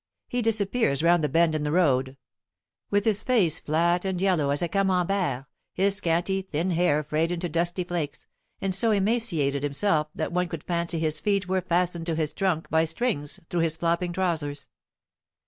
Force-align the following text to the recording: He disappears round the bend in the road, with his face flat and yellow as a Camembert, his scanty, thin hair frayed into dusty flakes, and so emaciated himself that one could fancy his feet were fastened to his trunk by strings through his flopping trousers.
He 0.27 0.41
disappears 0.41 1.03
round 1.03 1.23
the 1.23 1.29
bend 1.29 1.53
in 1.53 1.61
the 1.63 1.71
road, 1.71 2.17
with 2.89 3.05
his 3.05 3.21
face 3.21 3.59
flat 3.59 4.03
and 4.03 4.19
yellow 4.19 4.49
as 4.49 4.63
a 4.63 4.67
Camembert, 4.67 5.45
his 5.75 5.95
scanty, 5.95 6.41
thin 6.41 6.71
hair 6.71 7.03
frayed 7.03 7.31
into 7.31 7.47
dusty 7.47 7.83
flakes, 7.83 8.25
and 8.59 8.73
so 8.73 8.89
emaciated 8.89 9.61
himself 9.61 10.07
that 10.15 10.33
one 10.33 10.47
could 10.47 10.63
fancy 10.63 10.97
his 10.97 11.19
feet 11.19 11.47
were 11.47 11.61
fastened 11.61 12.07
to 12.07 12.15
his 12.15 12.33
trunk 12.33 12.67
by 12.71 12.83
strings 12.83 13.39
through 13.51 13.61
his 13.61 13.77
flopping 13.77 14.11
trousers. 14.11 14.69